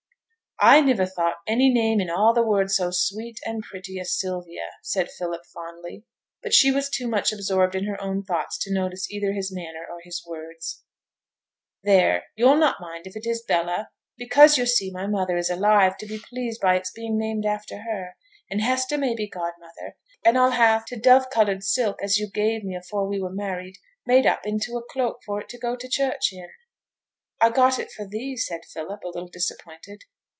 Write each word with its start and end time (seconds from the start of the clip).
'I 0.63 0.81
niver 0.81 1.07
thought 1.07 1.37
any 1.47 1.73
name 1.73 1.99
in 1.99 2.07
a' 2.11 2.33
the 2.35 2.43
world 2.43 2.69
so 2.69 2.91
sweet 2.91 3.39
and 3.47 3.63
pretty 3.63 3.99
as 3.99 4.15
Sylvia,' 4.19 4.69
said 4.83 5.09
Philip, 5.09 5.41
fondly; 5.51 6.05
but 6.43 6.53
she 6.53 6.69
was 6.69 6.87
too 6.87 7.07
much 7.07 7.33
absorbed 7.33 7.73
in 7.73 7.85
her 7.85 7.99
own 7.99 8.21
thoughts 8.23 8.59
to 8.59 8.71
notice 8.71 9.09
either 9.09 9.33
his 9.33 9.51
manner 9.51 9.87
or 9.89 10.01
his 10.03 10.23
words. 10.23 10.83
'There, 11.83 12.25
yo'll 12.35 12.57
not 12.59 12.79
mind 12.79 13.07
if 13.07 13.15
it 13.15 13.25
is 13.27 13.41
Bella, 13.41 13.89
because 14.19 14.55
yo' 14.59 14.65
see 14.65 14.91
my 14.91 15.07
mother 15.07 15.35
is 15.35 15.49
alive 15.49 15.97
to 15.97 16.05
be 16.05 16.19
pleased 16.29 16.61
by 16.61 16.75
its 16.75 16.91
being 16.91 17.17
named 17.17 17.43
after 17.47 17.79
her, 17.81 18.15
and 18.47 18.61
Hester 18.61 18.99
may 18.99 19.15
be 19.15 19.27
godmother, 19.27 19.97
and 20.23 20.37
I'll 20.37 20.51
ha' 20.51 20.85
t' 20.85 20.95
dove 20.95 21.31
coloured 21.31 21.63
silk 21.63 22.03
as 22.03 22.19
yo' 22.19 22.27
gave 22.31 22.63
me 22.63 22.75
afore 22.75 23.09
we 23.09 23.19
were 23.19 23.33
married 23.33 23.77
made 24.05 24.27
up 24.27 24.45
into 24.45 24.77
a 24.77 24.85
cloak 24.87 25.21
for 25.25 25.41
it 25.41 25.49
to 25.49 25.57
go 25.57 25.75
to 25.75 25.89
church 25.89 26.31
in.' 26.31 26.51
'I 27.41 27.49
got 27.49 27.79
it 27.79 27.89
for 27.89 28.05
thee,' 28.05 28.37
said 28.37 28.61
Philip, 28.71 29.01
a 29.03 29.07
little 29.07 29.27
disappointed. 29.27 30.03